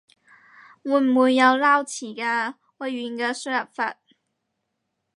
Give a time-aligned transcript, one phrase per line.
[0.83, 2.55] 會唔會有撈詞㗎？
[2.79, 3.97] 微軟嘅輸入法